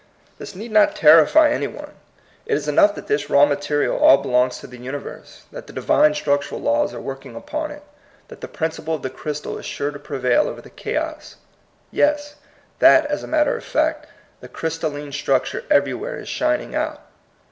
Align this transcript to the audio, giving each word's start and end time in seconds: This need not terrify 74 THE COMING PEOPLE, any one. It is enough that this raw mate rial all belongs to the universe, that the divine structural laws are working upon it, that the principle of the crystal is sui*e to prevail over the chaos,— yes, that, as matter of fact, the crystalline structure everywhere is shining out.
This 0.39 0.55
need 0.55 0.71
not 0.71 0.95
terrify 0.95 1.51
74 1.51 1.51
THE 1.51 1.53
COMING 1.53 1.69
PEOPLE, 1.69 1.83
any 1.83 1.85
one. 1.93 2.01
It 2.47 2.53
is 2.55 2.67
enough 2.67 2.95
that 2.95 3.05
this 3.05 3.29
raw 3.29 3.45
mate 3.45 3.69
rial 3.69 3.95
all 3.99 4.17
belongs 4.17 4.57
to 4.57 4.65
the 4.65 4.79
universe, 4.79 5.43
that 5.51 5.67
the 5.67 5.73
divine 5.73 6.15
structural 6.15 6.59
laws 6.59 6.91
are 6.91 6.99
working 6.99 7.35
upon 7.35 7.69
it, 7.69 7.83
that 8.27 8.41
the 8.41 8.47
principle 8.47 8.95
of 8.95 9.03
the 9.03 9.11
crystal 9.11 9.59
is 9.59 9.65
sui*e 9.67 9.91
to 9.91 9.99
prevail 9.99 10.47
over 10.47 10.59
the 10.61 10.71
chaos,— 10.71 11.35
yes, 11.91 12.33
that, 12.79 13.05
as 13.11 13.23
matter 13.27 13.55
of 13.55 13.63
fact, 13.63 14.07
the 14.39 14.49
crystalline 14.49 15.11
structure 15.11 15.65
everywhere 15.69 16.17
is 16.17 16.27
shining 16.27 16.73
out. 16.73 17.03